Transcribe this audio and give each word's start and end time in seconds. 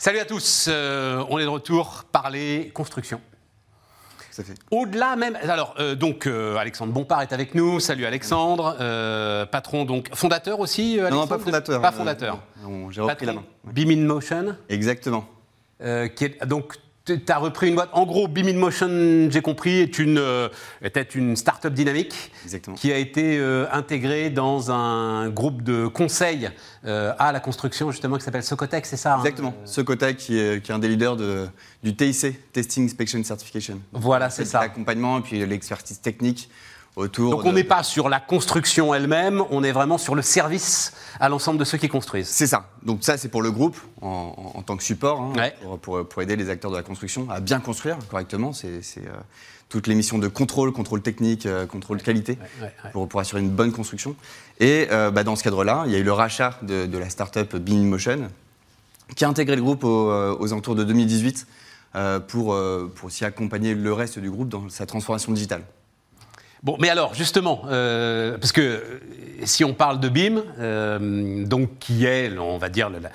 Salut 0.00 0.18
à 0.20 0.24
tous, 0.24 0.66
euh, 0.68 1.24
on 1.28 1.38
est 1.38 1.42
de 1.44 1.48
retour 1.48 2.04
parler 2.12 2.70
construction. 2.72 3.20
Ça 4.30 4.44
fait. 4.44 4.54
Au-delà 4.70 5.16
même, 5.16 5.36
alors 5.42 5.74
euh, 5.80 5.96
donc 5.96 6.26
euh, 6.28 6.56
Alexandre 6.56 6.92
Bompard 6.92 7.22
est 7.22 7.32
avec 7.32 7.56
nous. 7.56 7.80
Salut 7.80 8.06
Alexandre, 8.06 8.76
patron 9.50 9.84
donc 9.84 10.14
fondateur 10.14 10.60
aussi. 10.60 10.98
Non, 11.00 11.10
non, 11.10 11.26
pas 11.26 11.38
de- 11.38 11.42
fondateur. 11.42 11.82
Pas 11.82 11.90
fondateur. 11.90 12.38
J'ai 12.90 13.00
repris 13.00 13.26
la 13.26 13.32
main. 13.32 13.42
Ouais. 13.66 13.72
Beam 13.72 13.90
in 13.90 14.06
Motion, 14.06 14.54
Exactement. 14.68 15.26
qui 15.80 15.84
est 16.24 16.46
donc 16.46 16.76
tu 17.16 17.32
as 17.32 17.38
repris 17.38 17.68
une 17.68 17.74
boîte. 17.74 17.90
En 17.92 18.06
gros, 18.06 18.28
Beam 18.28 18.48
in 18.48 18.54
Motion, 18.54 19.28
j'ai 19.30 19.40
compris, 19.40 19.80
est 19.80 19.98
une 19.98 20.18
euh, 20.18 20.48
était 20.82 21.02
une 21.02 21.36
start-up 21.36 21.72
dynamique 21.72 22.30
Exactement. 22.44 22.76
qui 22.76 22.92
a 22.92 22.98
été 22.98 23.38
euh, 23.38 23.66
intégrée 23.72 24.30
dans 24.30 24.70
un 24.70 25.28
groupe 25.28 25.62
de 25.62 25.86
conseil 25.86 26.50
euh, 26.84 27.12
à 27.18 27.32
la 27.32 27.40
construction 27.40 27.90
justement 27.90 28.16
qui 28.16 28.24
s'appelle 28.24 28.42
Socotec, 28.42 28.86
c'est 28.86 28.96
ça 28.96 29.14
hein? 29.14 29.18
Exactement. 29.18 29.54
Ce 29.64 29.80
Kotak 29.80 30.16
qui 30.16 30.38
est, 30.38 30.62
qui 30.62 30.70
est 30.70 30.74
un 30.74 30.78
des 30.78 30.88
leaders 30.88 31.16
de, 31.16 31.48
du 31.82 31.94
TIC, 31.94 32.52
Testing 32.52 32.84
Inspection 32.84 33.22
Certification. 33.24 33.80
Voilà, 33.92 34.30
c'est 34.30 34.44
ça. 34.44 34.60
L'accompagnement 34.60 35.18
et 35.18 35.22
puis 35.22 35.44
l'expertise 35.46 36.00
technique 36.00 36.48
autour. 36.98 37.30
Donc 37.30 37.44
on 37.44 37.50
de- 37.50 37.54
n'est 37.56 37.64
pas 37.64 37.82
sur 37.82 38.08
la 38.08 38.20
construction 38.20 38.94
elle-même, 38.94 39.42
on 39.50 39.62
est 39.62 39.72
vraiment 39.72 39.98
sur 39.98 40.14
le 40.14 40.22
service 40.22 40.92
à 41.20 41.28
l'ensemble 41.28 41.58
de 41.58 41.64
ceux 41.64 41.78
qui 41.78 41.88
construisent. 41.88 42.28
C'est 42.28 42.46
ça. 42.46 42.68
Donc 42.82 43.02
ça, 43.04 43.16
c'est 43.16 43.28
pour 43.28 43.42
le 43.42 43.50
groupe 43.50 43.76
en, 44.02 44.34
en- 44.54 44.58
en 44.58 44.62
tant 44.62 44.76
que 44.76 44.82
support, 44.82 45.20
hein, 45.20 45.32
Ouais. 45.36 45.54
pour, 45.62 45.78
pour- 45.78 46.08
pour 46.08 46.22
aider 46.22 46.36
les 46.36 46.50
acteurs 46.50 46.70
de 46.70 46.76
la 46.76 46.82
construction 46.82 47.26
à 47.30 47.40
bien 47.40 47.60
construire 47.60 47.96
correctement. 48.10 48.52
C'est 48.52 48.80
euh, 48.98 49.10
toutes 49.68 49.86
les 49.86 49.94
missions 49.94 50.18
de 50.18 50.28
contrôle, 50.28 50.72
contrôle 50.72 51.02
technique, 51.02 51.44
euh, 51.46 51.66
contrôle 51.66 52.00
qualité, 52.02 52.32
Ouais, 52.40 52.64
ouais, 52.66 52.72
ouais. 52.84 52.90
Pour, 52.90 53.08
pour 53.08 53.20
assurer 53.20 53.42
une 53.42 53.50
bonne 53.50 53.72
construction. 53.72 54.16
Et 54.60 54.88
euh, 54.90 55.10
bah, 55.10 55.24
dans 55.24 55.36
ce 55.36 55.44
cadre-là, 55.44 55.84
il 55.86 55.92
y 55.92 55.94
a 55.94 55.98
eu 55.98 56.02
le 56.04 56.12
rachat 56.12 56.58
de, 56.62 56.86
de 56.86 56.98
la 56.98 57.10
start-up 57.10 57.54
Beam 57.56 57.84
Motion, 57.88 58.28
qui 59.14 59.24
a 59.24 59.28
intégré 59.28 59.56
le 59.56 59.62
groupe 59.62 59.84
au- 59.84 60.10
euh, 60.10 60.36
aux 60.38 60.52
alentours 60.52 60.74
de 60.74 60.84
2018 60.84 61.46
euh, 61.96 62.18
pour, 62.20 62.52
euh, 62.54 62.90
pour 62.94 63.06
aussi 63.06 63.24
accompagner 63.24 63.74
le 63.74 63.92
reste 63.92 64.18
du 64.18 64.30
groupe 64.30 64.48
dans 64.48 64.68
sa 64.68 64.84
transformation 64.86 65.32
digitale. 65.32 65.62
Bon, 66.62 66.76
mais 66.80 66.88
alors 66.88 67.14
justement, 67.14 67.62
euh, 67.68 68.36
parce 68.38 68.52
que 68.52 69.00
si 69.44 69.64
on 69.64 69.74
parle 69.74 70.00
de 70.00 70.08
BIM, 70.08 70.42
euh, 70.58 71.44
donc 71.44 71.78
qui 71.78 72.04
est, 72.04 72.36
on 72.38 72.58
va 72.58 72.68
dire, 72.68 72.90
la, 72.90 73.10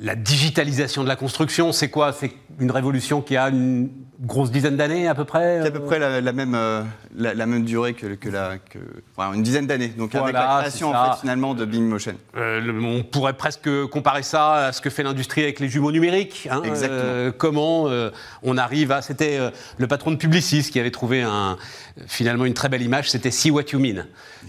la- 0.00 0.14
digitalisation 0.14 1.02
de 1.02 1.08
la 1.08 1.16
construction, 1.16 1.72
c'est 1.72 1.88
quoi? 1.88 2.12
C'est 2.12 2.32
une 2.60 2.70
révolution 2.70 3.20
qui 3.22 3.36
a 3.36 3.48
une 3.48 3.88
grosse 4.20 4.50
dizaine 4.50 4.76
d'années 4.78 5.08
à 5.08 5.14
peu 5.14 5.24
près 5.26 5.58
a 5.58 5.64
à 5.66 5.70
peu 5.70 5.80
près 5.80 5.98
la, 5.98 6.22
la 6.22 6.32
même, 6.32 6.54
euh, 6.54 6.82
la, 7.14 7.34
la 7.34 7.44
même 7.46 7.64
durée 7.64 7.92
que, 7.92 8.14
que 8.14 8.30
la. 8.30 8.56
Que, 8.58 8.78
enfin, 9.14 9.32
une 9.34 9.42
dizaine 9.42 9.66
d'années. 9.66 9.88
Donc 9.88 10.14
avec 10.14 10.30
Voilà, 10.32 10.40
la 10.54 10.60
création 10.62 10.90
c'est 10.90 10.96
en 10.96 11.04
ça. 11.06 11.12
fait, 11.12 11.20
finalement 11.20 11.52
de 11.54 11.64
Beam 11.66 11.86
Motion. 11.86 12.14
Euh, 12.36 12.62
on 12.82 13.02
pourrait 13.02 13.34
presque 13.34 13.68
comparer 13.88 14.22
ça 14.22 14.66
à 14.68 14.72
ce 14.72 14.80
que 14.80 14.88
fait 14.88 15.02
l'industrie 15.02 15.42
avec 15.42 15.60
les 15.60 15.68
jumeaux 15.68 15.92
numériques. 15.92 16.48
hein. 16.50 16.62
Exactement. 16.64 17.00
Euh, 17.04 17.30
comment 17.36 17.88
euh, 17.88 18.10
on 18.42 18.56
arrive 18.56 18.92
à. 18.92 19.02
C'était 19.02 19.38
euh, 19.38 19.50
le 19.76 19.86
patron 19.86 20.10
de 20.12 20.16
Publicis 20.16 20.62
qui 20.70 20.80
avait 20.80 20.90
trouvé 20.90 21.20
un, 21.22 21.58
finalement 22.06 22.46
une 22.46 22.54
très 22.54 22.68
belle 22.70 22.82
image, 22.82 23.10
c'était 23.10 23.30
See 23.30 23.50
What 23.50 23.64
You 23.72 23.78
Mean. 23.80 24.06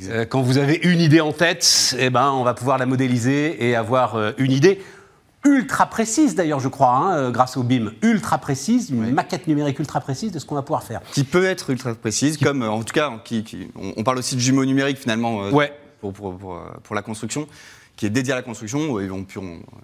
Euh, 0.10 0.26
quand 0.26 0.42
vous 0.42 0.58
avez 0.60 0.80
une 0.84 1.02
idée 1.02 1.20
en 1.22 1.34
tête, 1.34 1.96
eh 2.00 2.10
ben, 2.10 2.32
on 2.32 2.44
va 2.44 2.54
pouvoir 2.54 2.78
la 2.78 2.86
modéliser 2.86 3.68
et 3.68 3.76
avoir 3.76 4.16
euh, 4.16 4.32
une 4.38 4.52
idée. 4.52 4.82
Ultra 5.48 5.86
précise 5.90 6.36
d'ailleurs, 6.36 6.60
je 6.60 6.68
crois, 6.68 6.90
hein, 6.90 7.16
euh, 7.18 7.32
grâce 7.32 7.56
au 7.58 7.64
BIM. 7.64 7.92
Ultra 8.02 8.38
précise, 8.38 8.90
une 8.90 9.06
Oui. 9.06 9.12
maquette 9.12 9.48
numérique 9.48 9.80
ultra 9.80 10.02
précise 10.02 10.32
de 10.32 10.40
ce 10.40 10.46
qu'on 10.46 10.56
va 10.56 10.62
pouvoir 10.62 10.84
faire. 10.84 11.02
Qui 11.14 11.24
peut 11.24 11.46
être 11.46 11.70
ultra 11.70 11.96
précise, 11.96 12.38
comme 12.38 12.64
euh, 12.64 12.70
en 12.70 12.84
tout 12.84 12.94
cas, 12.94 13.12
qui, 13.24 13.44
qui- 13.44 13.70
on, 13.76 14.04
parle 14.04 14.18
aussi 14.18 14.36
de 14.36 14.42
jumeaux 14.42 14.66
numériques 14.66 14.98
finalement 14.98 15.44
euh, 15.44 15.52
Ouais. 15.52 15.72
pour, 16.02 16.12
pour, 16.14 16.38
pour, 16.38 16.62
pour 16.84 16.96
la 16.96 17.02
construction, 17.02 17.48
qui 17.96 18.06
est 18.06 18.10
dédié 18.10 18.34
à 18.34 18.36
la 18.36 18.42
construction, 18.42 19.00
et 19.00 19.10
on, 19.10 19.26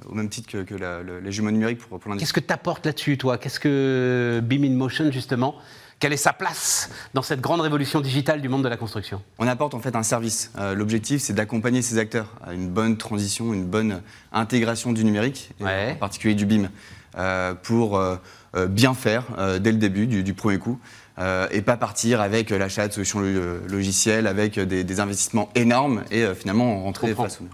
au 0.09 0.13
même 0.13 0.29
titre 0.29 0.49
que, 0.51 0.63
que 0.63 0.75
la- 0.75 1.01
le- 1.01 1.19
les 1.21 1.31
jumeaux 1.31 1.51
numériques 1.51 1.79
pour, 1.79 1.99
pour 1.99 2.09
l'industrie. 2.09 2.19
Qu'est-ce 2.33 2.33
que 2.45 2.47
tu 2.47 2.53
apportes 2.53 2.85
là-dessus, 2.85 3.17
toi? 3.17 3.37
Qu'est-ce 3.37 3.59
que 3.59 4.41
BIM 4.43 4.63
in 4.65 4.75
Motion, 4.75 5.11
justement 5.11 5.55
Quelle 6.03 6.11
est 6.11 6.17
sa 6.17 6.33
place 6.33 6.89
dans 7.13 7.21
cette 7.21 7.39
grande 7.39 7.61
révolution 7.61 8.01
digitale 8.01 8.41
du 8.41 8.49
monde 8.49 8.61
de 8.61 8.67
la 8.67 8.75
construction 8.75 9.21
On 9.39 9.47
apporte 9.47 9.73
en 9.73 9.79
fait 9.79 9.95
un 9.95 10.03
service. 10.03 10.51
Euh, 10.57 10.75
L'objectif, 10.75 11.21
c'est 11.21 11.31
d'accompagner 11.31 11.81
ces 11.81 11.97
acteurs 11.97 12.27
à 12.45 12.51
une 12.53 12.67
bonne 12.67 12.97
transition, 12.97 13.53
une 13.53 13.63
bonne 13.63 14.01
intégration 14.33 14.91
du 14.91 15.05
numérique, 15.05 15.51
Ouais. 15.61 15.93
en 15.95 15.99
particulier 15.99 16.35
du 16.35 16.45
BIM, 16.45 16.67
euh, 17.17 17.53
pour 17.53 17.95
euh, 17.97 18.17
bien 18.67 18.93
faire 18.93 19.23
dès 19.61 19.71
le 19.71 19.77
début, 19.77 20.05
du, 20.05 20.23
du 20.23 20.33
premier 20.33 20.57
coup, 20.59 20.77
euh, 21.19 21.47
et 21.51 21.61
pas 21.61 21.77
partir 21.77 22.19
avec 22.19 22.49
l'achat 22.49 22.89
de 22.89 22.91
solutions 22.91 23.21
lo- 23.21 23.65
logicielles, 23.69 24.27
avec 24.27 24.59
des, 24.59 24.83
des 24.83 24.99
investissements 24.99 25.47
énormes, 25.55 26.03
et 26.11 26.23
euh, 26.23 26.35
finalement 26.35 26.83
rentrer 26.83 27.15
face 27.15 27.39
au 27.39 27.45
mur. 27.45 27.53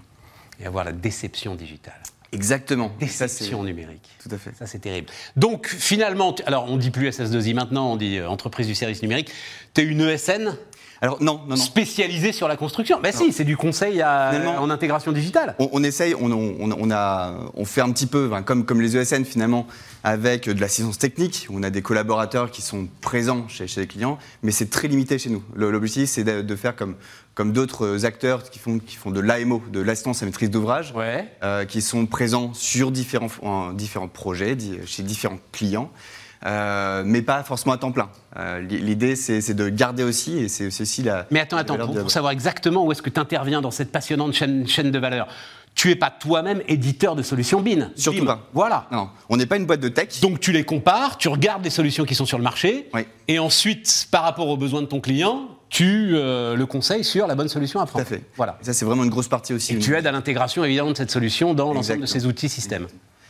Et 0.58 0.66
avoir 0.66 0.82
la 0.82 0.90
déception 0.90 1.54
digitale. 1.54 1.94
Exactement. 2.32 2.92
Et 3.00 3.06
ça, 3.08 3.26
c'est- 3.28 3.38
Déception 3.40 3.64
numérique. 3.64 4.08
Tout 4.22 4.28
à 4.32 4.38
fait. 4.38 4.54
Ça, 4.56 4.66
c'est 4.66 4.78
terrible. 4.78 5.08
Donc, 5.36 5.66
finalement, 5.66 6.34
alors 6.46 6.66
on 6.70 6.76
dit 6.76 6.90
plus 6.90 7.08
SS2I 7.08 7.54
maintenant, 7.54 7.92
on 7.92 7.96
dit 7.96 8.18
euh, 8.18 8.28
entreprise 8.28 8.66
du 8.66 8.74
service 8.74 9.02
numérique. 9.02 9.30
Tu 9.74 9.80
es 9.80 9.84
une 9.84 10.00
ESN 10.00 10.54
Alors 11.02 11.22
non, 11.22 11.40
non, 11.46 11.50
non. 11.50 11.56
spécialisée 11.56 12.32
sur 12.32 12.46
la 12.46 12.56
construction. 12.56 13.00
Ben 13.02 13.10
si, 13.12 13.32
c'est 13.32 13.44
du 13.44 13.56
conseil 13.56 14.02
à- 14.02 14.32
en 14.60 14.68
intégration 14.68 15.12
digitale. 15.12 15.54
On, 15.58 15.70
on 15.72 15.82
essaye, 15.82 16.14
on, 16.14 16.30
on- 16.30 16.70
on 16.78 16.90
a, 16.90 17.34
on 17.54 17.64
fait 17.64 17.80
un 17.80 17.90
petit 17.90 18.06
peu, 18.06 18.30
comme, 18.44 18.66
comme 18.66 18.82
les 18.82 18.96
ESN 18.98 19.24
finalement, 19.24 19.66
avec 20.04 20.48
de 20.48 20.60
l'assistance 20.60 20.98
technique. 20.98 21.46
On 21.50 21.62
a 21.62 21.70
des 21.70 21.80
collaborateurs 21.80 22.50
qui 22.50 22.60
sont 22.60 22.86
présents 23.00 23.48
chez, 23.48 23.66
chez 23.66 23.80
les 23.80 23.86
clients, 23.86 24.18
mais 24.42 24.52
c'est 24.52 24.68
très 24.68 24.88
limité 24.88 25.18
chez 25.18 25.30
nous. 25.30 25.42
L'objectif, 25.54 26.10
c'est 26.10 26.24
de, 26.24 26.42
de 26.42 26.56
faire 26.56 26.76
comme, 26.76 26.96
comme 27.34 27.52
d'autres 27.52 28.04
acteurs 28.04 28.42
qui 28.50 28.58
font, 28.58 28.78
qui 28.78 28.96
font 28.96 29.10
de 29.10 29.20
l'AMO, 29.20 29.62
de 29.72 29.80
l'assistance 29.80 30.22
à 30.22 30.26
maîtrise 30.26 30.50
d'ouvrage, 30.50 30.92
Ouais. 30.94 31.26
euh, 31.42 31.64
qui 31.64 31.80
sont 31.80 32.04
présents 32.04 32.52
sur 32.52 32.90
différents, 32.90 33.28
en 33.40 33.72
différents 33.72 34.08
projets, 34.08 34.54
chez 34.84 35.02
différents 35.02 35.38
clients. 35.50 35.90
Euh, 36.46 37.02
mais 37.04 37.22
pas 37.22 37.42
forcément 37.42 37.74
à 37.74 37.78
temps 37.78 37.92
plein. 37.92 38.08
Euh, 38.36 38.60
L'idée, 38.60 39.16
c'est 39.16 39.54
de 39.54 39.68
garder 39.68 40.02
aussi, 40.02 40.38
et 40.38 40.48
c'est 40.48 40.68
aussi 40.68 41.02
la. 41.02 41.26
Mais 41.30 41.40
attends, 41.40 41.56
attends, 41.58 41.76
pour, 41.76 42.10
savoir 42.10 42.32
exactement 42.32 42.84
où 42.84 42.92
est-ce 42.92 43.02
que 43.02 43.10
tu 43.10 43.20
interviens 43.20 43.60
dans 43.60 43.70
cette 43.70 43.92
passionnante 43.92 44.32
chaîne, 44.32 44.66
chaîne 44.66 44.90
de 44.90 44.98
valeur, 44.98 45.28
tu 45.74 45.90
es 45.90 45.96
pas 45.96 46.10
toi-même 46.10 46.62
éditeur 46.66 47.14
de 47.14 47.22
solutions 47.22 47.60
BIM. 47.60 47.90
Surtout 47.94 48.20
BIM. 48.20 48.26
pas. 48.26 48.48
Voilà. 48.54 48.86
Non, 48.90 49.10
on 49.28 49.36
n'est 49.36 49.46
pas 49.46 49.56
une 49.56 49.66
boîte 49.66 49.80
de 49.80 49.88
tech. 49.88 50.20
Donc 50.20 50.40
tu 50.40 50.52
les 50.52 50.64
compares, 50.64 51.18
tu 51.18 51.28
regardes 51.28 51.62
les 51.64 51.70
solutions 51.70 52.04
qui 52.04 52.14
sont 52.14 52.26
sur 52.26 52.38
le 52.38 52.44
marché, 52.44 52.88
Oui. 52.94 53.02
et 53.28 53.38
ensuite, 53.38 54.08
par 54.10 54.22
rapport 54.22 54.48
aux 54.48 54.56
besoins 54.56 54.80
de 54.82 54.86
ton 54.86 55.00
client, 55.00 55.48
tu 55.68 56.10
euh, 56.14 56.56
le 56.56 56.66
conseilles 56.66 57.04
sur 57.04 57.26
la 57.28 57.36
bonne 57.36 57.48
solution 57.48 57.78
à 57.80 57.84
Tout 57.84 57.90
prendre. 57.90 58.02
à 58.04 58.08
fait. 58.08 58.24
Voilà. 58.36 58.58
Et 58.60 58.64
ça, 58.64 58.72
c'est 58.72 58.84
vraiment 58.84 59.04
une 59.04 59.10
grosse 59.10 59.28
partie 59.28 59.52
aussi. 59.54 59.74
Et 59.74 59.78
tu 59.78 59.94
aides 59.94 60.06
à 60.06 60.10
l'intégration 60.12 60.64
évidemment 60.64 60.90
de 60.90 60.96
cette 60.96 61.12
solution 61.12 61.54
dans 61.54 61.72
l'ensemble 61.72 62.00
de 62.00 62.04
Exactement. 62.04 62.20
ces 62.22 62.26
outils 62.26 62.48
systèmes. 62.48 62.88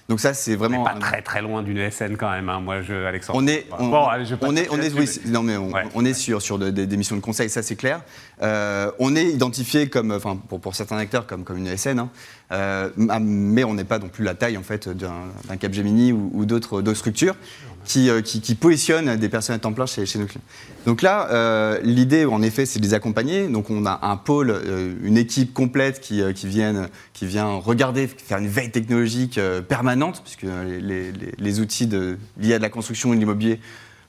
Donc 0.09 0.19
ça, 0.21 0.35
c'est 0.35 0.57
vraiment. 0.57 0.83
Pas 0.85 0.95
un- 0.95 0.99
très 0.99 1.23
très 1.23 1.41
loin 1.43 1.63
d'une 1.63 1.79
ESN 1.79 2.17
quand 2.17 2.31
même, 2.31 2.49
hein, 2.49 2.61
moi, 2.61 2.83
je, 2.83 2.93
Alexandre. 3.07 3.39
On 3.41 3.47
est, 3.47 3.67
on, 3.79 3.89
Bon, 3.89 4.07
allez, 4.07 4.25
je 4.25 4.35
pas 4.35 4.47
on 4.49 4.57
est, 4.57 4.69
on 4.71 4.81
est, 4.81 4.93
oui, 4.93 5.09
mais- 5.25 5.31
non 5.31 5.43
mais 5.45 5.57
on, 5.57 5.71
Ouais. 5.71 5.83
on 5.95 6.05
est 6.05 6.15
sur 6.15 6.43
sur 6.43 6.59
de- 6.59 6.71
des, 6.71 6.87
des 6.87 6.97
missions 6.97 7.15
de 7.17 7.21
conseil, 7.21 7.49
ça 7.49 7.63
c'est 7.63 7.77
clair. 7.77 8.01
Euh, 8.43 8.91
on 8.99 9.15
est 9.15 9.27
identifié 9.27 9.89
comme, 9.89 10.11
enfin 10.11 10.37
pour, 10.49 10.61
pour 10.61 10.75
certains 10.75 10.99
acteurs 10.99 11.27
comme 11.27 11.45
comme 11.45 11.59
une 11.59 11.69
ESN, 11.69 11.99
hein, 12.01 12.09
euh, 12.53 12.91
mais 12.97 13.63
on 13.65 13.75
n'est 13.75 13.85
pas 13.85 13.99
non 14.01 14.09
plus 14.09 14.25
la 14.25 14.35
taille 14.35 14.57
en 14.57 14.63
fait 14.65 14.89
d'un 14.89 15.57
Capgemini 15.59 16.13
ou, 16.13 16.31
ou 16.35 16.45
d'autres 16.45 16.83
structures 16.95 17.37
qui, 17.85 18.11
euh, 18.11 18.21
qui 18.21 18.41
qui 18.41 18.55
positionnent 18.55 19.17
des 19.17 19.29
personnes 19.29 19.57
à 19.57 19.59
temps 19.59 19.73
plein 19.73 19.87
chez, 19.87 20.05
nos 20.19 20.27
clients. 20.27 20.43
Donc 20.87 21.03
là, 21.03 21.29
euh, 21.31 21.81
l'idée 21.83 22.25
en 22.25 22.43
effet, 22.43 22.67
c'est 22.67 22.79
de 22.79 22.85
les 22.85 22.95
accompagner. 22.95 23.49
Donc 23.49 23.71
on 23.71 23.87
a 23.87 24.01
un 24.03 24.17
pôle, 24.17 24.51
euh, 24.51 24.95
une 25.03 25.17
équipe 25.17 25.53
complète 25.53 26.01
qui 26.01 26.23
vient 26.45 27.55
regarder, 27.57 28.07
faire 28.07 28.39
une 28.39 28.49
veille 28.49 28.71
technologique 28.71 29.41
permanente, 29.69 30.23
puisque 30.23 30.47
les, 30.79 31.61
outils 31.61 31.87
de, 31.87 32.19
liés 32.39 32.59
de 32.59 32.63
la 32.63 32.71
construction 32.71 33.13
et 33.13 33.17
de 33.17 33.21
l'immobilier 33.21 33.61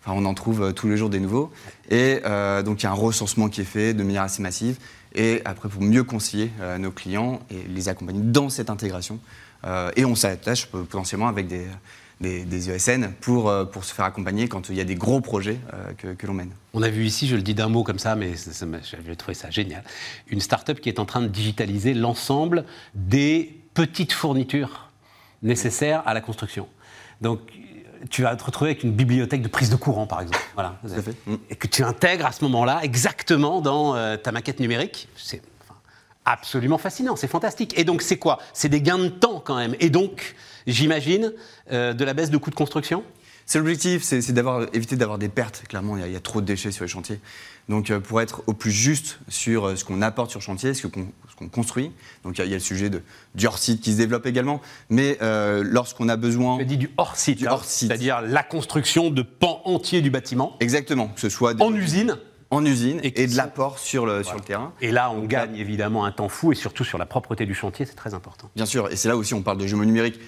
Enfin, 0.03 0.19
on 0.19 0.25
en 0.25 0.33
trouve 0.33 0.73
tous 0.73 0.87
les 0.87 0.97
jours 0.97 1.11
des 1.11 1.19
nouveaux. 1.19 1.51
Et 1.91 2.21
donc, 2.65 2.81
il 2.81 2.85
y 2.85 2.87
a 2.87 2.89
un 2.89 2.95
recensement 2.95 3.49
qui 3.49 3.61
est 3.61 3.65
fait 3.65 3.93
de 3.93 4.01
manière 4.01 4.23
assez 4.23 4.41
massive. 4.41 4.77
Et 5.13 5.41
après, 5.45 5.69
pour 5.69 5.83
mieux 5.83 6.03
conseiller 6.03 6.51
nos 6.79 6.89
clients 6.89 7.39
et 7.51 7.67
les 7.67 7.87
accompagner 7.87 8.21
dans 8.23 8.49
cette 8.49 8.71
intégration. 8.71 9.19
Et 9.95 10.03
on 10.03 10.15
s'attache 10.15 10.65
potentiellement 10.65 11.27
avec 11.27 11.45
des, 11.45 11.67
des, 12.21 12.45
des 12.45 12.69
ESN 12.69 13.11
pour, 13.19 13.49
euh, 13.49 13.65
pour 13.65 13.83
se 13.83 13.93
faire 13.93 14.05
accompagner 14.05 14.47
quand 14.47 14.69
il 14.69 14.75
y 14.75 14.81
a 14.81 14.83
des 14.83 14.95
gros 14.95 15.19
projets 15.19 15.59
euh, 15.73 15.93
que, 15.97 16.13
que 16.13 16.27
l'on 16.27 16.33
mène. 16.33 16.51
On 16.73 16.81
a 16.81 16.89
vu 16.89 17.03
ici, 17.03 17.27
je 17.27 17.35
le 17.35 17.41
dis 17.41 17.53
d'un 17.53 17.67
mot 17.67 17.83
comme 17.83 17.99
ça, 17.99 18.15
mais 18.15 18.33
j'avais 18.83 19.15
trouvé 19.15 19.33
ça 19.33 19.49
génial, 19.49 19.83
une 20.29 20.39
start-up 20.39 20.79
qui 20.79 20.89
est 20.89 20.99
en 20.99 21.05
train 21.05 21.21
de 21.21 21.27
digitaliser 21.27 21.93
l'ensemble 21.93 22.65
des 22.95 23.59
petites 23.73 24.13
fournitures 24.13 24.89
nécessaires 25.41 26.03
à 26.05 26.13
la 26.13 26.21
construction. 26.21 26.67
Donc, 27.19 27.39
tu 28.09 28.23
vas 28.23 28.35
te 28.35 28.43
retrouver 28.43 28.71
avec 28.71 28.83
une 28.83 28.93
bibliothèque 28.93 29.41
de 29.41 29.47
prise 29.47 29.69
de 29.69 29.75
courant, 29.75 30.07
par 30.07 30.21
exemple. 30.21 30.39
Voilà. 30.55 30.79
Fait. 30.87 31.15
Mm. 31.25 31.35
Et 31.49 31.55
que 31.55 31.67
tu 31.67 31.83
intègres 31.83 32.25
à 32.25 32.31
ce 32.31 32.43
moment-là 32.45 32.79
exactement 32.83 33.61
dans 33.61 33.95
euh, 33.95 34.17
ta 34.17 34.31
maquette 34.31 34.59
numérique. 34.59 35.07
C'est 35.15 35.41
enfin, 35.63 35.79
absolument 36.25 36.77
fascinant, 36.77 37.15
c'est 37.15 37.27
fantastique. 37.27 37.77
Et 37.77 37.83
donc, 37.83 38.01
c'est 38.01 38.17
quoi? 38.17 38.39
C'est 38.53 38.69
des 38.69 38.81
gains 38.81 38.97
de 38.97 39.09
temps 39.09 39.41
quand 39.43 39.55
même. 39.55 39.75
Et 39.79 39.89
donc, 39.89 40.35
j'imagine, 40.67 41.33
euh, 41.71 41.93
de 41.93 42.03
la 42.03 42.13
baisse 42.13 42.29
de 42.29 42.37
coûts 42.37 42.49
de 42.49 42.55
construction? 42.55 43.03
C'est 43.45 43.57
l'objectif, 43.57 44.03
c'est 44.03 44.19
éviter 44.73 44.95
d'avoir 44.95 45.17
des 45.17 45.27
pertes. 45.27 45.63
Clairement, 45.67 45.97
il 45.97 46.01
y, 46.01 46.03
a, 46.03 46.07
il 46.07 46.13
y 46.13 46.15
a 46.15 46.19
trop 46.21 46.39
de 46.41 46.45
déchets 46.45 46.71
sur 46.71 46.85
les 46.85 46.89
chantiers. 46.89 47.19
Donc, 47.67 47.89
euh, 47.89 47.99
pour 47.99 48.21
être 48.21 48.43
au 48.47 48.53
plus 48.53 48.71
juste 48.71 49.19
sur 49.27 49.65
euh, 49.67 49.75
ce 49.75 49.83
qu'on 49.83 50.01
apporte 50.01 50.31
sur 50.31 50.41
chantier, 50.41 50.73
ce 50.73 50.87
qu'on 50.87 51.07
construit. 51.51 51.91
Donc, 52.23 52.37
il 52.37 52.39
y, 52.39 52.41
a- 52.43 52.45
il 52.45 52.51
y 52.51 52.53
a 52.53 52.57
le 52.57 52.61
sujet 52.63 52.89
de, 52.89 53.01
du 53.35 53.47
hors-site 53.47 53.81
qui 53.81 53.91
se 53.93 53.97
développe 53.97 54.25
également. 54.25 54.61
Mais 54.89 55.17
euh, 55.21 55.63
lorsqu'on 55.65 56.07
a 56.07 56.15
besoin. 56.15 56.57
Tu 56.57 56.61
as 56.61 56.65
dit 56.65 56.77
du 56.77 56.91
hors-site, 56.97 57.43
hein, 57.43 57.49
hors-site. 57.51 57.89
c'est-à-dire 57.89 58.21
la 58.21 58.43
construction 58.43 59.09
de 59.09 59.21
pans 59.21 59.61
entiers 59.65 60.01
du 60.01 60.11
bâtiment 60.11 60.55
Exactement, 60.61 61.07
que 61.09 61.19
ce 61.19 61.29
soit 61.29 61.53
des- 61.53 61.63
en 61.63 61.73
usine. 61.73 62.17
en 62.51 62.63
usine 62.63 62.99
Et 63.03 63.27
de 63.27 63.35
l'apport 63.35 63.79
sur 63.79 64.05
le, 64.05 64.23
sur 64.23 64.35
le 64.35 64.41
terrain. 64.41 64.71
Et 64.81 64.91
là, 64.91 65.09
on 65.11 65.19
Donc 65.21 65.27
gagne 65.29 65.55
évidemment 65.55 66.05
un 66.05 66.11
temps 66.11 66.29
fou 66.29 66.51
et 66.51 66.55
surtout 66.55 66.83
sur 66.85 66.97
la 66.99 67.05
propreté 67.05 67.45
du 67.45 67.55
chantier, 67.55 67.85
c'est 67.85 67.95
très 67.95 68.13
important. 68.13 68.49
Bien 68.55 68.65
sûr, 68.65 68.89
et 68.91 68.95
c'est 68.95 69.07
là 69.09 69.17
aussi 69.17 69.33
on 69.33 69.41
parle 69.41 69.57
de 69.57 69.67
jumeaux 69.67 69.85
numériques 69.85 70.19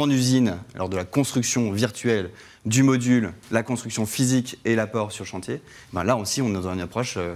en 0.00 0.10
usine, 0.10 0.58
lors 0.74 0.88
de 0.88 0.96
la 0.96 1.04
construction 1.04 1.72
virtuelle 1.72 2.30
du 2.64 2.82
module, 2.82 3.32
la 3.50 3.62
construction 3.62 4.06
physique 4.06 4.58
et 4.64 4.74
l'apport 4.74 5.12
sur 5.12 5.24
chantier. 5.24 5.60
Ben 5.92 6.04
là 6.04 6.16
aussi, 6.16 6.42
on 6.42 6.48
est 6.50 6.54
dans 6.54 6.68
une 6.72 6.80
approche 6.80 7.16
euh, 7.16 7.34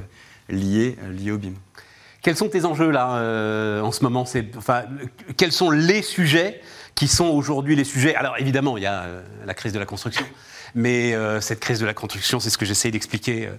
liée, 0.49 0.97
euh, 1.03 1.13
liée 1.13 1.31
au 1.31 1.39
BIM. 1.39 1.55
Quels 2.23 2.37
sont 2.37 2.49
tes 2.49 2.67
enjeux 2.67 2.91
là 2.91 3.15
euh, 3.15 3.81
en 3.81 3.93
ce 3.93 4.03
moment? 4.05 4.27
Enfin, 4.57 4.85
quels 5.39 5.53
sont 5.53 5.71
les 5.71 6.03
sujets 6.03 6.61
qui 6.95 7.09
sont 7.09 7.29
aujourd'hui 7.29 7.77
les 7.77 7.85
sujets? 7.85 8.15
Alors 8.15 8.37
évidemment, 8.39 8.77
il 8.77 8.83
y 8.83 8.87
a 8.87 9.05
euh, 9.05 9.23
la 9.47 9.55
crise 9.55 9.73
de 9.73 9.79
la 9.79 9.87
construction, 9.87 10.27
mais 10.75 11.15
euh, 11.15 11.41
cette 11.41 11.61
crise 11.61 11.79
de 11.79 11.87
la 11.87 11.95
construction, 11.95 12.39
c'est 12.39 12.51
ce 12.51 12.59
que 12.59 12.67
j'essaye 12.67 12.91
d'expliquer 12.91 13.47
euh, 13.47 13.53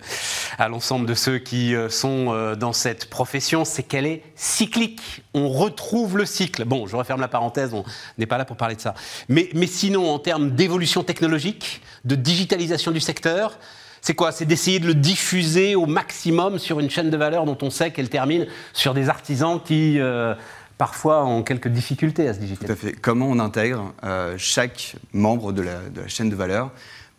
à 0.60 0.70
l'ensemble 0.70 1.08
de 1.08 1.16
ceux 1.16 1.40
qui 1.40 1.74
euh, 1.74 1.90
sont 1.90 2.28
euh, 2.30 2.56
dans 2.56 2.72
cette 2.72 3.10
profession, 3.10 3.66
c'est 3.66 3.82
qu'elle 3.82 4.06
est 4.06 4.22
cyclique. 4.36 5.24
On 5.34 5.50
retrouve 5.50 6.18
le 6.18 6.28
cycle. 6.28 6.64
Bon, 6.66 6.86
je 6.86 6.96
referme 6.96 7.22
la 7.22 7.28
parenthèse, 7.28 7.74
on 7.74 7.84
n'est 8.20 8.28
pas 8.28 8.38
là 8.38 8.46
pour 8.46 8.58
parler 8.58 8.76
de 8.76 8.82
ça. 8.82 8.94
Mais, 9.28 9.50
mais 9.56 9.68
sinon, 9.68 10.12
en 10.14 10.20
termes 10.20 10.52
d'évolution 10.52 11.04
technologique, 11.04 11.82
de 12.06 12.14
digitalisation 12.14 12.92
du 12.92 13.00
secteur. 13.00 13.58
C'est 14.02 14.16
quoi? 14.16 14.32
C'est 14.32 14.46
d'essayer 14.46 14.80
de 14.80 14.88
le 14.88 14.96
diffuser 14.96 15.76
au 15.76 15.86
maximum 15.86 16.58
sur 16.58 16.80
une 16.80 16.90
chaîne 16.90 17.10
de 17.12 17.18
valeur 17.18 17.46
dont 17.46 17.58
on 17.62 17.70
sait 17.70 17.92
qu'elle 17.92 18.10
termine 18.10 18.48
sur 18.74 18.94
des 18.96 19.10
artisans 19.10 19.60
qui, 19.64 20.00
euh, 20.00 20.34
parfois, 20.80 21.24
ont 21.26 21.44
quelques 21.44 21.68
difficultés 21.68 22.28
à 22.28 22.34
se 22.34 22.40
Tout 22.40 22.46
digitaliser. 22.46 22.74
à 22.74 22.76
fait. 22.76 22.94
Comment 22.94 23.28
on 23.28 23.38
intègre 23.38 23.94
euh, 24.04 24.34
chaque 24.38 24.96
membre 25.14 25.52
de 25.54 25.62
la, 25.62 25.82
de 25.90 26.02
la 26.02 26.08
chaîne 26.08 26.30
de 26.30 26.36
valeur 26.36 26.72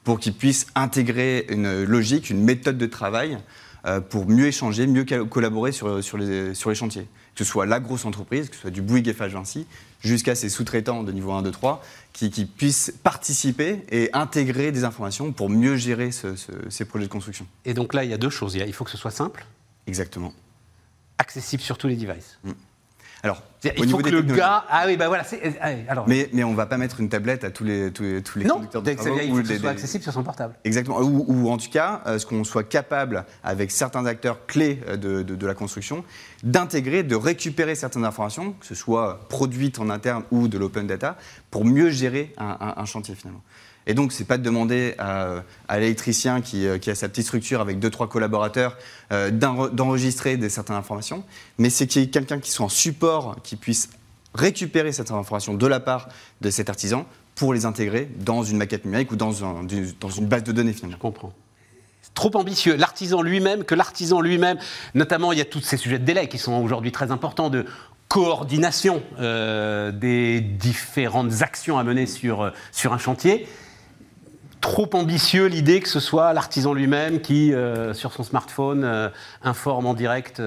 pour 0.03 0.19
qu'il 0.19 0.35
puisse 0.35 0.67
intégrer 0.75 1.47
une 1.49 1.85
logique, 1.85 2.29
une 2.31 2.43
méthode 2.43 2.79
de 2.79 2.87
travail 2.87 3.39
pour 4.11 4.29
mieux 4.29 4.47
échanger, 4.47 4.87
mieux 4.87 5.05
collaborer 5.05 5.73
sur, 5.73 6.03
sur, 6.05 6.17
les, 6.19 6.55
sur 6.55 6.71
les 6.71 6.77
chantiers. 6.77 7.09
Que 7.35 7.45
ce 7.45 7.51
soit 7.51 7.67
la 7.67 7.81
grosse 7.81 8.05
entreprise, 8.05 8.49
que 8.49 8.55
ce 8.55 8.63
soit 8.63 8.71
du 8.71 8.83
Bouygues 8.83 9.09
Eiffage 9.09 9.33
Vinci, 9.33 9.67
jusqu'à 10.01 10.35
ses 10.35 10.49
sous-traitants 10.49 11.03
de 11.03 11.11
niveau 11.13 11.33
1, 11.33 11.43
2, 11.43 11.51
3, 11.51 11.83
qui, 12.13 12.31
qui 12.31 12.45
puissent 12.45 12.93
participer 13.03 13.85
et 13.91 14.11
intégrer 14.13 14.71
des 14.71 14.85
informations 14.85 15.33
pour 15.33 15.49
mieux 15.49 15.77
gérer 15.77 16.13
ce- 16.13 16.37
ce- 16.37 16.53
ces 16.69 16.85
projets 16.85 17.07
de 17.07 17.11
construction. 17.11 17.47
Et 17.65 17.73
donc 17.75 17.95
là, 17.95 18.05
il 18.05 18.11
y 18.11 18.15
a 18.15 18.19
deux 18.19 18.31
choses. 18.31 18.55
Il 18.55 18.73
faut 18.75 18.85
que 18.85 18.91
ce 18.91 18.99
soit 18.99 19.11
simple, 19.11 19.47
Exactement. 19.87 20.33
accessible 21.19 21.63
sur 21.63 21.79
tous 21.79 21.89
les 21.89 21.97
devices. 21.97 22.39
Alors, 23.23 23.43
Au 23.65 23.85
Il 23.85 23.89
faut 23.91 23.99
que 23.99 24.09
le 24.11 24.23
gars. 24.23 24.65
Ah 24.69 24.85
oui, 24.87 24.97
bah 24.97 25.09
voilà. 25.09 25.25
ah, 25.61 25.69
alors, 25.89 26.09
Mais, 26.09 26.29
mais 26.33 26.43
on 26.45 26.51
ne 26.51 26.57
va 26.57 26.67
pas 26.67 26.79
mettre 26.79 26.99
une 27.01 27.09
tablette 27.09 27.45
à 27.45 27.51
tous 27.51 27.65
les, 27.65 27.93
tous 27.93 28.03
les, 28.03 28.23
tous 28.23 28.39
les 28.39 28.45
non, 28.45 28.55
conducteurs 28.57 28.83
de 28.83 28.93
travaux 28.95 29.19
il 29.23 29.31
ou 29.33 29.37
faut 29.37 29.43
que 29.43 29.49
ce 29.49 29.59
soit 29.59 29.71
accessible 29.71 30.03
sur 30.03 30.13
son 30.13 30.23
portable. 30.25 30.55
Exactement. 30.65 31.01
Ou, 31.01 31.25
ou 31.29 31.49
en 31.51 31.57
tout 31.59 31.71
cas, 31.71 32.03
euh, 32.07 32.19
ce 32.19 32.27
qu'on 32.27 32.43
soit 32.45 32.65
capable, 32.65 33.25
avec 33.45 33.71
certains 33.71 34.05
acteurs 34.07 34.47
clés 34.47 34.81
euh, 34.89 34.97
de, 34.97 35.23
de- 35.23 35.37
de 35.37 35.47
la 35.47 35.55
construction, 35.55 36.05
d'intégrer, 36.43 37.03
de 37.03 37.15
récupérer 37.15 37.75
certaines 37.75 38.05
informations, 38.05 38.53
que 38.53 38.67
ce 38.67 38.75
soit 38.75 39.21
produites 39.29 39.79
en 39.79 39.91
interne 39.91 40.25
ou 40.33 40.49
de 40.49 40.59
l'open 40.59 40.87
data, 40.87 41.17
pour 41.51 41.65
mieux 41.65 41.91
gérer 41.91 42.33
un, 42.39 42.57
un- 42.61 42.75
un 42.83 42.85
chantier 42.85 43.15
finalement. 43.15 43.43
Et 43.85 43.95
donc, 43.95 44.13
c'est 44.13 44.23
pas 44.27 44.39
de 44.39 44.45
demander 44.45 44.95
à, 44.99 45.43
à 45.67 45.81
l'électricien 45.81 46.41
qui, 46.41 46.69
euh, 46.69 46.79
qui 46.79 46.89
a 46.89 46.95
sa 46.95 47.09
petite 47.09 47.25
structure 47.27 47.61
avec 47.61 47.81
deux, 47.81 47.91
trois 47.91 48.09
collaborateurs 48.09 48.77
euh, 49.11 49.33
d'enre- 49.33 49.71
d'enregistrer 49.71 50.37
des 50.37 50.49
certaines 50.51 50.77
informations, 50.77 51.25
mais 51.59 51.69
c'est 51.69 51.89
qu'il 51.89 52.01
y 52.01 52.05
ait 52.05 52.09
quelqu'un 52.09 52.39
qui 52.39 52.53
soit 52.53 52.67
en 52.67 52.69
support, 52.69 53.35
qui 53.43 53.52
puisse 53.57 53.91
récupérer 54.35 54.93
cette 54.93 55.11
information 55.11 55.55
de 55.55 55.67
la 55.67 55.81
part 55.81 56.09
de 56.41 56.51
cet 56.51 56.71
artisan 56.71 57.07
pour 57.35 57.55
les 57.55 57.65
intégrer 57.65 58.09
dans 58.19 58.43
une 58.43 58.57
maquette 58.57 58.85
numérique 58.85 59.13
ou 59.13 59.17
dans, 59.17 59.33
une 59.33 60.27
base 60.27 60.45
de 60.45 60.53
données 60.53 60.73
finalement. 60.73 60.97
Je 60.97 61.01
comprends. 61.01 61.33
Trop 62.15 62.37
ambitieux. 62.37 62.77
L'artisan 62.77 63.23
lui-même, 63.23 63.65
que 63.65 63.75
l'artisan 63.75 64.21
lui-même, 64.21 64.59
notamment, 64.95 65.33
il 65.33 65.39
y 65.39 65.41
a 65.41 65.47
tous 65.47 65.61
ces 65.61 65.79
sujets 65.79 65.99
de 65.99 66.05
délai 66.05 66.29
qui 66.29 66.39
sont 66.39 66.53
aujourd'hui 66.53 66.93
très 66.93 67.11
importants, 67.11 67.49
de 67.49 67.65
coordination 68.09 69.03
euh, 69.21 69.91
des 69.91 70.43
différentes 70.43 71.41
actions 71.41 71.79
à 71.79 71.85
mener 71.85 72.05
sur, 72.05 72.43
euh, 72.43 72.51
sur 72.71 72.93
un 72.93 72.99
chantier. 72.99 73.49
Trop 74.61 74.91
ambitieux 74.93 75.47
l'idée 75.47 75.81
que 75.81 75.89
ce 75.89 75.99
soit 75.99 76.35
l'artisan 76.35 76.75
lui-même 76.75 77.23
qui, 77.23 77.55
euh, 77.55 77.95
sur 77.95 78.13
son 78.13 78.23
smartphone, 78.23 79.11
informe 79.43 79.87
en 79.87 79.95
direct 79.95 80.43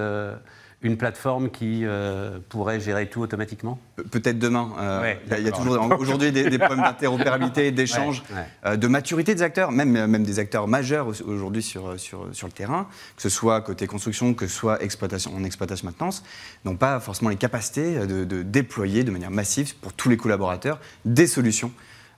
une 0.86 0.98
plateforme 0.98 1.50
qui 1.50 1.82
euh, 1.84 2.38
pourrait 2.50 2.80
gérer 2.80 3.08
tout 3.10 3.22
automatiquement? 3.22 3.80
Pe- 3.96 4.04
Peut-être 4.04 4.40
demain. 4.40 4.72
euh, 4.80 5.02
Ouais, 5.02 5.22
il 5.38 5.44
y 5.44 5.48
a- 5.48 5.52
toujours 5.52 5.80
aujourd'hui 6.00 6.32
des, 6.32 6.50
des 6.50 6.58
problèmes 6.60 6.84
d'interopérabilité, 6.86 7.72
d'échange, 7.72 8.24
Ouais, 8.30 8.38
ouais. 8.38 8.46
euh, 8.66 8.76
de 8.78 8.88
maturité 8.88 9.34
des 9.36 9.42
acteurs, 9.42 9.72
même, 9.72 10.06
même 10.08 10.24
des 10.24 10.40
acteurs 10.40 10.68
majeurs 10.68 11.08
au- 11.08 11.30
aujourd'hui 11.30 11.64
sur, 11.64 12.00
sur, 12.00 12.28
sur 12.32 12.48
le 12.48 12.54
terrain, 12.54 12.88
que 13.16 13.22
ce 13.22 13.30
soit 13.30 13.62
côté 13.62 13.88
construction, 13.88 14.34
que 14.34 14.48
ce 14.48 14.56
soit 14.56 14.82
exploitation, 14.84 15.36
en 15.36 15.44
exploitation 15.44 15.88
maintenance, 15.88 16.24
n'ont 16.64 16.78
pas 16.78 17.00
forcément 17.00 17.30
les 17.30 17.36
capacités 17.36 18.06
de, 18.06 18.24
de 18.24 18.44
déployer 18.44 19.04
de 19.04 19.12
manière 19.12 19.32
massive 19.32 19.76
pour 19.78 19.94
tous 19.94 20.10
les 20.10 20.18
collaborateurs 20.18 20.80
des 21.06 21.28
solutions. 21.28 21.72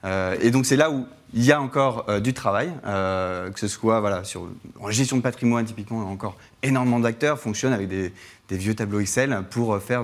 Euh, 0.04 0.36
et 0.42 0.52
donc 0.52 0.66
c'est 0.66 0.76
là 0.76 0.92
où 0.92 1.06
il 1.34 1.44
y 1.44 1.52
a 1.52 1.62
encore 1.62 2.06
euh, 2.08 2.20
du 2.20 2.34
travail, 2.34 2.72
euh, 2.86 3.50
que 3.50 3.60
ce 3.60 3.68
soit 3.68 4.00
voilà, 4.00 4.24
sur, 4.24 4.48
en 4.80 4.90
gestion 4.92 5.18
de 5.18 5.22
patrimoine 5.22 5.66
typiquement, 5.66 6.10
encore 6.10 6.38
énormément 6.64 7.00
d'acteurs 7.00 7.40
fonctionnent 7.40 7.74
avec 7.74 7.90
des, 7.90 8.12
vieux 8.50 8.76
tableaux 8.76 9.02
Excel 9.02 9.44
pour 9.50 9.78
faire 9.82 10.04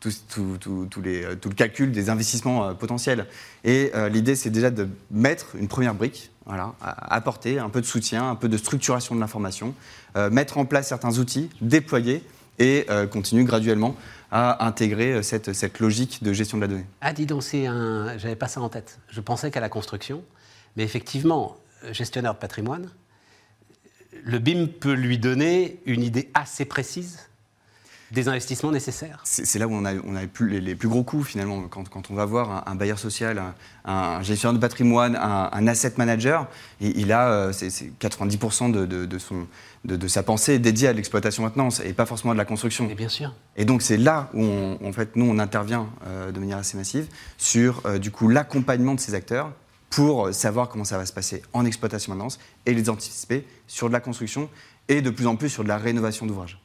tout, 0.00 0.10
les, 1.02 1.22
le 1.22 1.54
calcul 1.54 1.92
des 1.92 2.10
investissements 2.10 2.74
potentiels. 2.74 3.26
Et 3.62 3.92
l'idée 4.10 4.34
c'est 4.34 4.50
déjà 4.50 4.70
de 4.70 4.88
mettre 5.12 5.54
une 5.56 5.68
première 5.68 5.94
brique, 5.94 6.32
voilà, 6.44 6.74
apporter 6.80 7.60
un 7.60 7.68
peu 7.68 7.80
de 7.80 7.86
soutien, 7.86 8.28
un 8.30 8.34
peu 8.34 8.48
de 8.48 8.56
structuration 8.56 9.14
de 9.14 9.20
l'information, 9.20 9.74
mettre 10.32 10.58
en 10.58 10.64
place 10.64 10.88
certains 10.88 11.18
outils, 11.18 11.50
déployer 11.60 12.24
et 12.58 12.86
euh, 12.90 13.06
continuer 13.06 13.44
graduellement 13.44 13.96
à 14.30 14.66
intégrer 14.66 15.12
euh, 15.12 15.22
cette, 15.22 15.52
cette 15.52 15.80
logique 15.80 16.22
de 16.22 16.32
gestion 16.32 16.58
de 16.58 16.62
la 16.62 16.68
donnée. 16.68 16.86
Ah, 17.00 17.12
dis 17.12 17.26
donc, 17.26 17.42
un. 17.54 18.18
J'avais 18.18 18.36
pas 18.36 18.48
ça 18.48 18.60
en 18.60 18.68
tête. 18.68 18.98
Je 19.08 19.20
pensais 19.20 19.50
qu'à 19.50 19.60
la 19.60 19.68
construction, 19.68 20.22
mais 20.76 20.82
effectivement, 20.82 21.56
euh, 21.84 21.92
gestionnaire 21.92 22.34
de 22.34 22.38
patrimoine, 22.38 22.90
le 24.24 24.38
BIM 24.38 24.66
peut 24.66 24.92
lui 24.92 25.18
donner 25.18 25.80
une 25.86 26.02
idée 26.02 26.30
assez 26.34 26.64
précise 26.64 27.18
des 28.14 28.28
investissements 28.28 28.72
nécessaires. 28.72 29.20
C'est 29.24 29.58
là 29.58 29.66
où 29.66 29.72
on 29.74 29.84
a, 29.84 29.94
on 30.06 30.16
a 30.16 30.22
les, 30.22 30.26
plus, 30.26 30.48
les- 30.48 30.60
les 30.60 30.74
plus 30.74 30.88
gros 30.88 31.02
coûts 31.02 31.22
finalement. 31.22 31.62
Quand, 31.68 31.88
quand 31.88 32.10
on 32.10 32.14
va 32.14 32.24
voir 32.24 32.50
un, 32.66 32.72
un 32.72 32.74
bailleur 32.74 32.98
social, 32.98 33.38
un, 33.38 33.54
un 33.84 34.22
gestionnaire 34.22 34.54
de 34.54 34.58
patrimoine, 34.60 35.16
un, 35.16 35.50
un 35.52 35.66
asset 35.66 35.94
manager, 35.98 36.46
il, 36.80 36.98
il 36.98 37.12
a 37.12 37.28
euh, 37.28 37.52
c'est- 37.52 37.70
c'est 37.70 37.92
90% 38.00 38.70
de, 38.72 38.86
de- 38.86 39.04
de 39.06 39.18
son, 39.18 39.46
de, 39.84 39.96
de 39.96 40.08
sa 40.08 40.22
pensée 40.22 40.58
dédiée 40.58 40.88
à 40.88 40.92
l'exploitation 40.92 41.42
maintenance 41.42 41.80
et 41.84 41.92
pas 41.92 42.06
forcément 42.06 42.30
à 42.30 42.34
de 42.34 42.38
la 42.38 42.44
construction. 42.44 42.86
Mais 42.86 42.94
bien 42.94 43.08
sûr. 43.08 43.34
Et 43.56 43.64
donc 43.64 43.82
c'est 43.82 43.96
là 43.98 44.30
où 44.32 44.42
on- 44.42 44.78
en 44.84 44.92
fait, 44.92 45.16
nous 45.16 45.26
on 45.26 45.38
intervient 45.38 45.88
euh, 46.06 46.32
de 46.32 46.40
manière 46.40 46.58
assez 46.58 46.76
massive 46.76 47.06
sur 47.36 47.82
euh, 47.84 47.98
du 47.98 48.10
coup 48.10 48.28
l'accompagnement 48.28 48.94
de 48.94 49.00
ces 49.00 49.14
acteurs 49.14 49.52
pour 49.90 50.34
savoir 50.34 50.68
comment 50.68 50.84
ça 50.84 50.98
va 50.98 51.06
se 51.06 51.12
passer 51.12 51.42
en 51.52 51.64
exploitation 51.64 52.12
maintenance 52.12 52.40
et 52.66 52.74
les 52.74 52.90
anticiper 52.90 53.46
sur 53.68 53.88
de 53.88 53.92
la 53.92 54.00
construction 54.00 54.48
et 54.88 55.02
de 55.02 55.10
plus 55.10 55.26
en 55.26 55.36
plus 55.36 55.48
sur 55.50 55.62
de 55.62 55.68
la 55.68 55.78
rénovation 55.78 56.26
d'ouvrages. 56.26 56.58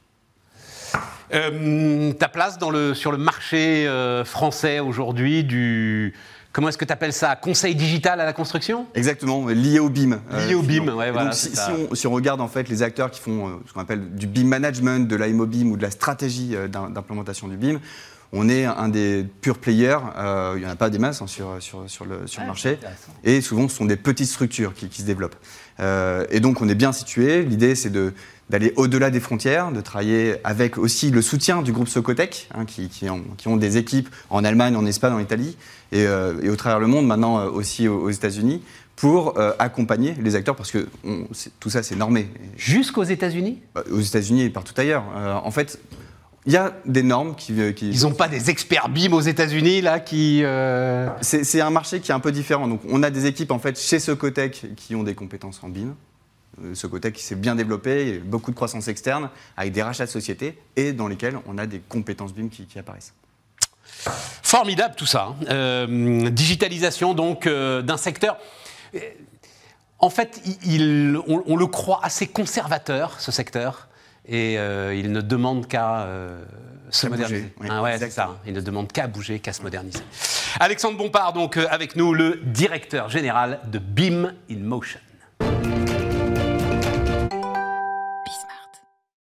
Euh, 1.34 2.12
ta 2.14 2.28
place 2.28 2.58
dans 2.58 2.70
le, 2.72 2.94
sur 2.94 3.12
le 3.12 3.18
marché 3.18 3.88
euh, 3.88 4.26
français 4.26 4.80
aujourd'hui 4.80 5.44
du. 5.44 6.14
Comment 6.52 6.70
est-ce 6.70 6.78
que 6.80 6.86
tu 6.86 6.92
appelles 6.94 7.14
ça 7.14 7.36
Conseil 7.36 7.76
digital 7.76 8.20
à 8.20 8.26
la 8.26 8.34
construction? 8.34 8.88
Exactement, 8.96 9.48
lié 9.48 9.78
au 9.78 9.90
BIM. 9.90 10.20
Lié 10.48 10.56
au 10.56 10.64
BIM, 10.64 10.88
ouais, 10.96 11.12
voilà, 11.12 11.26
donc, 11.26 11.34
si, 11.36 11.50
ça. 11.56 11.68
si 11.68 11.72
on, 11.92 11.96
si 11.96 12.08
on 12.08 12.12
regarde 12.12 12.42
en 12.42 12.48
fait 12.48 12.68
les 12.70 12.82
acteurs 12.82 13.12
qui 13.12 13.22
font 13.22 13.48
euh, 13.48 13.52
ce 13.68 13.74
qu'on 13.74 13.82
appelle 13.82 14.16
du 14.16 14.26
BIM 14.26 14.46
management, 14.48 15.08
de 15.08 15.16
l'AMO 15.16 15.46
BIM 15.46 15.68
ou 15.70 15.78
de 15.78 15.84
la 15.84 15.92
stratégie 15.92 16.56
euh, 16.56 16.68
d'im- 16.68 16.90
d'implémentation 16.90 17.48
du 17.48 17.56
BIM, 17.56 17.80
on 18.34 18.50
est 18.50 18.66
un 18.66 18.90
des 18.90 19.26
purs 19.42 19.60
players. 19.60 19.98
euh, 20.18 20.54
il 20.56 20.62
n'y 20.62 20.66
en 20.68 20.72
a 20.72 20.76
pas 20.76 20.90
des 20.90 20.98
masses 21.00 21.22
hein, 21.22 21.28
sur, 21.28 21.58
sur, 21.60 21.88
sur 21.88 22.06
le, 22.06 22.26
sur 22.26 22.42
le 22.42 22.46
Ah, 22.46 22.48
marché. 22.48 22.80
Et 23.24 23.42
souvent, 23.42 23.68
ce 23.70 23.76
sont 23.76 23.86
des 23.86 23.96
petites 23.96 24.28
structures 24.30 24.74
qui, 24.74 24.88
qui 24.90 25.02
se 25.04 25.06
développent. 25.08 25.36
Euh, 25.80 26.26
et 26.32 26.40
donc, 26.40 26.62
on 26.62 26.70
est 26.70 26.76
bien 26.76 26.92
situé. 26.92 27.44
L'idée, 27.44 27.76
c'est 27.76 27.90
de- 27.92 28.14
d'aller 28.50 28.74
au-delà 28.78 29.10
des 29.12 29.20
frontières, 29.20 29.72
de 29.72 29.82
travailler 29.82 30.36
avec 30.44 30.78
aussi 30.78 31.12
le 31.12 31.22
soutien 31.22 31.62
du 31.62 31.72
groupe 31.72 31.88
Socotec, 31.88 32.50
hein, 32.56 32.66
qui, 32.66 32.90
qui 32.90 33.10
ont, 33.10 33.22
qui 33.38 33.48
ont 33.48 33.58
des 33.58 33.78
équipes 33.78 34.10
en 34.30 34.44
Allemagne, 34.44 34.76
en 34.76 34.86
Espagne, 34.86 35.14
en 35.14 35.20
Italie, 35.20 35.56
et, 35.92 36.06
euh, 36.08 36.42
et 36.42 36.50
au 36.50 36.56
travers 36.56 36.80
le 36.80 36.88
monde, 36.88 37.06
maintenant 37.06 37.40
euh, 37.40 37.50
aussi 37.50 37.88
aux, 37.88 38.00
aux 38.02 38.10
États-Unis, 38.10 38.62
pour 38.96 39.40
euh, 39.40 39.54
accompagner 39.60 40.14
les 40.22 40.36
acteurs, 40.36 40.56
parce 40.56 40.72
que 40.72 40.88
on- 41.06 41.28
tout 41.60 41.70
ça, 41.70 41.84
c'est 41.84 41.96
normé. 41.96 42.28
Jusqu'aux 42.58 43.04
États-Unis? 43.04 43.60
Bah, 43.74 43.84
Aux 43.92 44.02
États-Unis 44.02 44.42
et 44.44 44.50
partout 44.50 44.74
ailleurs. 44.78 45.06
Euh, 45.16 45.36
en 45.36 45.52
fait, 45.52 45.80
il 46.46 46.52
y 46.54 46.58
a 46.58 46.74
des 46.86 47.04
normes 47.04 47.36
qui. 47.36 47.54
qui- 47.76 47.92
Ils 47.92 48.02
n'ont 48.02 48.12
pas 48.14 48.28
des 48.28 48.50
experts 48.50 48.90
BIM 48.90 49.14
aux 49.14 49.22
États-Unis 49.22 49.82
là 49.82 50.00
qui. 50.00 50.42
C'est 51.22 51.44
c'est 51.44 51.62
un 51.62 51.70
marché 51.70 52.00
qui 52.00 52.12
est 52.12 52.16
un 52.16 52.20
peu 52.20 52.32
différent. 52.32 52.68
Donc, 52.68 52.82
on 52.90 53.04
a 53.04 53.10
des 53.10 53.26
équipes 53.26 53.52
en 53.52 53.60
fait 53.60 53.80
chez 53.80 54.00
Socotec 54.00 54.66
qui 54.76 54.96
ont 54.96 55.04
des 55.04 55.16
compétences 55.16 55.60
en 55.64 55.70
BIM. 55.70 55.96
Euh, 56.64 56.76
Socotec 56.76 57.14
qui 57.16 57.24
s'est 57.24 57.36
bien 57.36 57.56
développé, 57.56 58.20
beaucoup 58.20 58.52
de 58.52 58.56
croissance 58.56 58.88
externe 58.88 59.30
avec 59.58 59.72
des 59.74 59.82
rachats 59.84 60.06
de 60.06 60.12
sociétés 60.12 60.58
et 60.76 60.94
dans 60.94 61.08
lesquels 61.08 61.38
on 61.48 61.58
a 61.58 61.66
des 61.66 61.80
compétences 61.80 62.34
BIM 62.34 62.50
qui, 62.50 62.66
qui 62.66 62.80
apparaissent. 62.80 63.14
Formidable 64.44 64.96
tout 64.96 65.06
ça. 65.06 65.30
hein. 65.30 65.36
Euh, 65.50 66.30
digitalisation 66.30 67.14
donc 67.14 67.48
euh, 67.48 67.82
d'un 67.82 67.98
secteur. 67.98 68.38
En 70.00 70.10
fait, 70.10 70.42
il- 70.46 70.74
il- 70.82 71.18
on, 71.28 71.44
on 71.46 71.56
le 71.58 71.68
croit 71.68 72.00
assez 72.04 72.28
conservateur, 72.28 73.20
ce 73.20 73.32
secteur, 73.32 73.88
et 74.28 74.58
euh, 74.58 74.96
il 74.96 75.12
ne 75.12 75.20
demande 75.22 75.68
qu'à 75.68 76.08
se 76.90 77.08
moderniser. 77.08 77.42
bouger, 77.42 77.54
oui, 77.62 77.68
Ah 77.70 77.82
ouais, 77.82 77.98
c'est 77.98 78.10
ça. 78.10 78.38
Il 78.46 78.54
ne 78.54 78.62
demande 78.62 78.92
qu'à 78.92 79.08
bouger, 79.08 79.40
qu'à 79.40 79.52
se 79.54 79.62
moderniser. 79.62 80.00
Alexandre 80.60 80.98
Bompard, 80.98 81.34
donc, 81.34 81.58
avec 81.58 81.96
nous, 81.96 82.14
le 82.14 82.38
directeur 82.46 83.10
général 83.10 83.60
de 83.68 83.78
BIM 83.80 84.34
in 84.50 84.58
Motion. 84.60 85.00